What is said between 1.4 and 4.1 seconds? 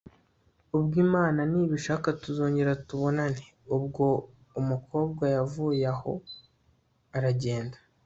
nibishaka tuzongera tubonane! ubwo